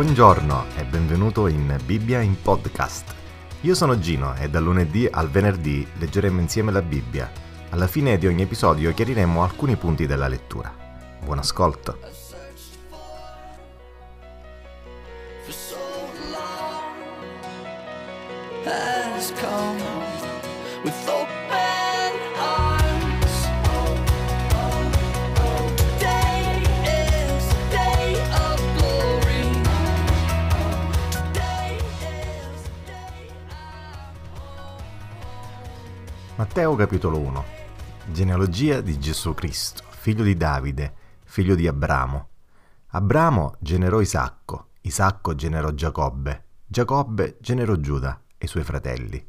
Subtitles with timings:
[0.00, 3.14] Buongiorno e benvenuto in Bibbia in podcast.
[3.60, 7.30] Io sono Gino e dal lunedì al venerdì leggeremo insieme la Bibbia.
[7.68, 10.74] Alla fine di ogni episodio chiariremo alcuni punti della lettura.
[11.22, 11.98] Buon ascolto.
[18.64, 19.89] has come
[36.40, 37.44] Matteo capitolo 1
[38.12, 40.94] Genealogia di Gesù Cristo, figlio di Davide,
[41.24, 42.28] figlio di Abramo.
[42.92, 49.22] Abramo generò Isacco, Isacco generò Giacobbe, Giacobbe generò Giuda e i suoi fratelli.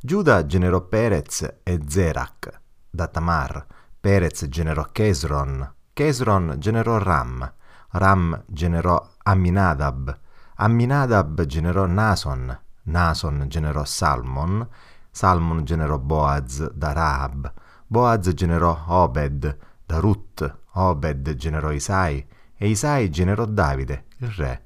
[0.00, 2.48] Giuda generò Perez e Zerach
[2.88, 3.66] da Tamar,
[4.00, 7.52] Perez generò Chesron, Chesron generò Ram,
[7.90, 10.18] Ram generò Amminadab,
[10.54, 14.66] Amminadab generò Nason, Nason generò Salmon,
[15.14, 17.52] Salmon generò Boaz da Rahab,
[17.86, 24.64] Boaz generò Obed da Ruth, Obed generò Isai e Isai generò Davide, il re.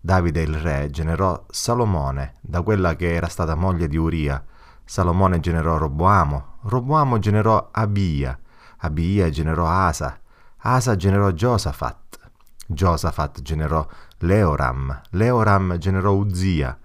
[0.00, 4.44] Davide il re generò Salomone da quella che era stata moglie di Uria.
[4.84, 8.36] Salomone generò Roboamo, Roboamo generò Abia,
[8.78, 10.18] Abia generò Asa,
[10.56, 12.18] Asa generò Giosafat,
[12.66, 13.86] Giosafat generò
[14.18, 16.76] Leoram, Leoram generò Uzia,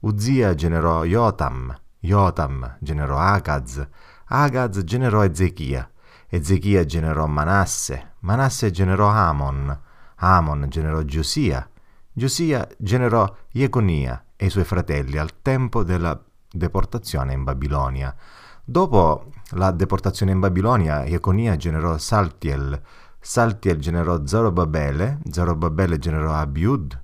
[0.00, 3.82] Uzia generò Jotam, Jotam generò Agaz,
[4.26, 5.90] Agaz generò Ezechia,
[6.28, 9.80] Ezechia generò Manasse, Manasse generò Amon,
[10.16, 11.66] Amon generò Giosia,
[12.12, 18.14] Giosia generò Jeconia e i suoi fratelli al tempo della deportazione in Babilonia.
[18.62, 22.82] Dopo la deportazione in Babilonia, Jeconia generò Saltiel,
[23.18, 27.00] Saltiel generò Zorobabele, Zorobabele generò Abiud,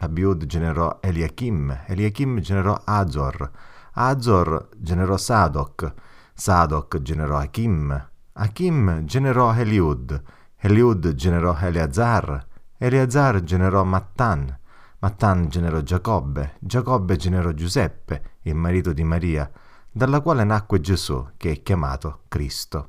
[0.00, 3.50] Abiud generò Eliachim, Eliachim generò Azor,
[3.94, 5.92] Azor generò Sadoc,
[6.32, 10.22] Sadoc generò Achim, Achim generò Eliud,
[10.56, 12.46] Eliud generò Eleazar,
[12.78, 14.58] Eleazar generò Mattan,
[15.00, 19.50] Mattan generò Giacobbe, Giacobbe generò Giuseppe, il marito di Maria,
[19.90, 22.88] dalla quale nacque Gesù, che è chiamato Cristo.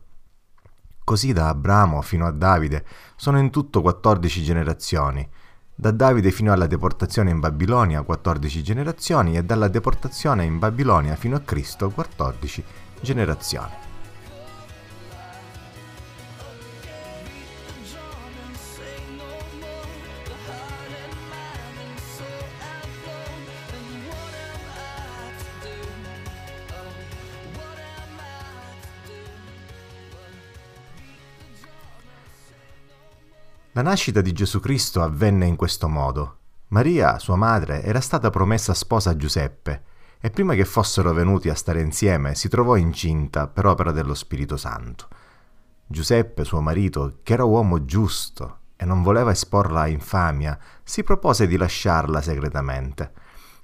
[1.03, 2.85] Così da Abramo fino a Davide
[3.17, 5.29] sono in tutto 14 generazioni,
[5.75, 11.35] da Davide fino alla deportazione in Babilonia 14 generazioni e dalla deportazione in Babilonia fino
[11.35, 12.63] a Cristo 14
[13.01, 13.92] generazioni.
[33.75, 36.37] La nascita di Gesù Cristo avvenne in questo modo.
[36.67, 39.81] Maria, sua madre, era stata promessa sposa a Giuseppe
[40.21, 44.57] e prima che fossero venuti a stare insieme si trovò incinta per opera dello Spirito
[44.57, 45.07] Santo.
[45.87, 51.47] Giuseppe, suo marito, che era uomo giusto e non voleva esporla a infamia, si propose
[51.47, 53.11] di lasciarla segretamente.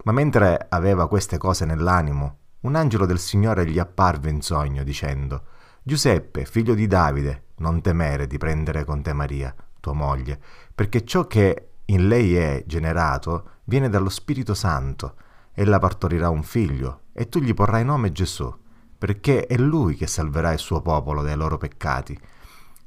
[0.06, 5.44] Ma mentre aveva queste cose nell'animo, un angelo del Signore gli apparve in sogno dicendo
[5.84, 10.40] Giuseppe, figlio di Davide, non temere di prendere con te Maria, tua moglie,
[10.74, 15.16] perché ciò che in lei è generato viene dallo Spirito Santo.
[15.54, 18.54] Ella partorirà un figlio e tu gli porrai nome Gesù,
[18.98, 22.20] perché è lui che salverà il suo popolo dai loro peccati.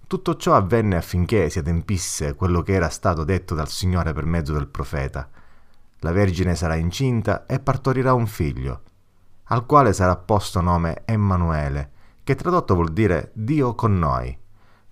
[0.07, 4.53] Tutto ciò avvenne affinché si adempisse quello che era stato detto dal Signore per mezzo
[4.53, 5.29] del profeta.
[6.01, 8.83] La Vergine sarà incinta e partorirà un figlio,
[9.45, 11.91] al quale sarà posto nome Emanuele,
[12.25, 14.39] che tradotto vuol dire Dio con noi.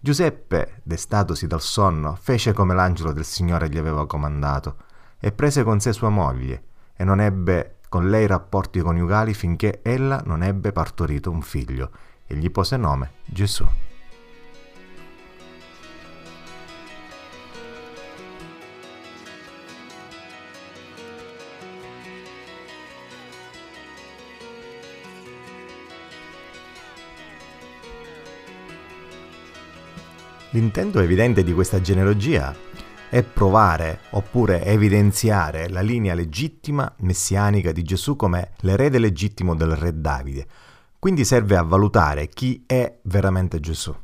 [0.03, 4.77] Giuseppe, destatosi dal sonno, fece come l'angelo del Signore gli aveva comandato,
[5.21, 6.63] e prese con sé sua moglie,
[6.97, 11.91] e non ebbe con lei rapporti coniugali finché ella non ebbe partorito un figlio,
[12.27, 13.69] e gli pose nome Gesù.
[30.53, 32.53] L'intento evidente di questa genealogia
[33.09, 40.01] è provare oppure evidenziare la linea legittima messianica di Gesù come l'erede legittimo del re
[40.01, 40.45] Davide.
[40.99, 43.95] Quindi serve a valutare chi è veramente Gesù.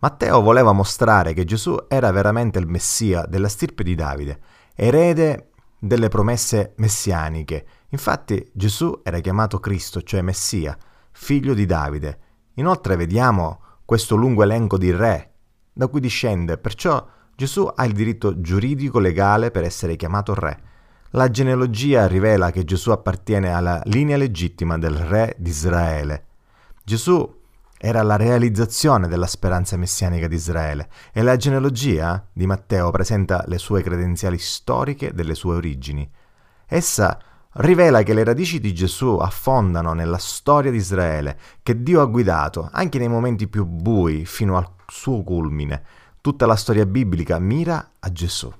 [0.00, 4.38] Matteo voleva mostrare che Gesù era veramente il Messia della stirpe di Davide,
[4.74, 7.66] erede delle promesse messianiche.
[7.88, 10.76] Infatti Gesù era chiamato Cristo, cioè Messia,
[11.10, 12.18] figlio di Davide.
[12.56, 15.30] Inoltre vediamo questo lungo elenco di re
[15.80, 20.60] da cui discende, perciò Gesù ha il diritto giuridico legale per essere chiamato re.
[21.12, 26.24] La genealogia rivela che Gesù appartiene alla linea legittima del re di Israele.
[26.84, 27.38] Gesù
[27.78, 33.56] era la realizzazione della speranza messianica di Israele e la genealogia di Matteo presenta le
[33.56, 36.06] sue credenziali storiche delle sue origini.
[36.66, 37.18] Essa
[37.54, 42.68] rivela che le radici di Gesù affondano nella storia di Israele, che Dio ha guidato
[42.72, 45.82] anche nei momenti più bui fino al suo culmine.
[46.20, 48.52] Tutta la storia biblica mira a Gesù.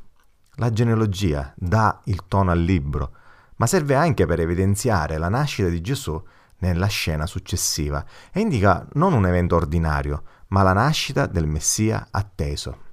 [0.54, 3.12] La genealogia dà il tono al libro,
[3.56, 6.20] ma serve anche per evidenziare la nascita di Gesù
[6.58, 12.88] nella scena successiva e indica non un evento ordinario, ma la nascita del Messia atteso.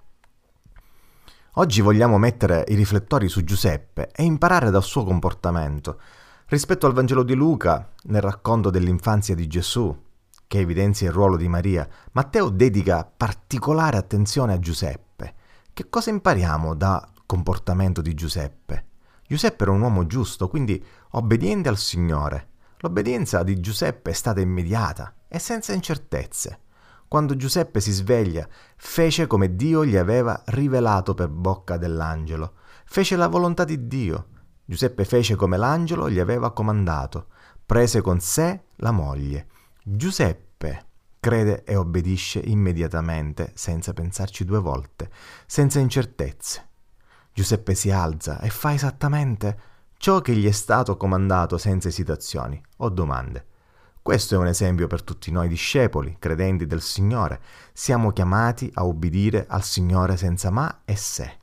[1.60, 6.00] Oggi vogliamo mettere i riflettori su Giuseppe e imparare dal suo comportamento.
[6.46, 10.04] Rispetto al Vangelo di Luca, nel racconto dell'infanzia di Gesù,
[10.46, 15.34] che evidenzia il ruolo di Maria, Matteo dedica particolare attenzione a Giuseppe.
[15.74, 18.86] Che cosa impariamo dal comportamento di Giuseppe?
[19.26, 20.82] Giuseppe era un uomo giusto, quindi
[21.14, 22.50] obbediente al Signore.
[22.82, 26.60] L'obbedienza di Giuseppe è stata immediata e senza incertezze.
[27.08, 32.56] Quando Giuseppe si sveglia, fece come Dio gli aveva rivelato per bocca dell'angelo.
[32.86, 34.28] Fece la volontà di Dio.
[34.66, 37.28] Giuseppe fece come l'angelo gli aveva comandato.
[37.66, 39.48] Prese con sé la moglie.
[39.82, 40.86] Giuseppe
[41.20, 45.10] crede e obbedisce immediatamente, senza pensarci due volte,
[45.46, 46.68] senza incertezze.
[47.34, 49.60] Giuseppe si alza e fa esattamente
[49.98, 53.46] ciò che gli è stato comandato senza esitazioni o domande.
[54.08, 57.42] Questo è un esempio per tutti noi discepoli, credenti del Signore.
[57.74, 61.40] Siamo chiamati a obbedire al Signore senza ma e se.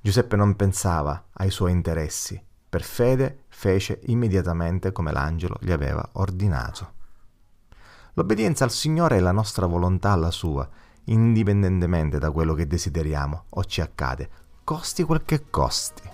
[0.00, 2.44] Giuseppe non pensava ai suoi interessi.
[2.68, 6.94] Per fede fece immediatamente come l'angelo gli aveva ordinato.
[8.14, 10.68] L'obbedienza al Signore è la nostra volontà alla sua,
[11.04, 14.28] indipendentemente da quello che desideriamo o ci accade,
[14.64, 16.13] costi quel che costi.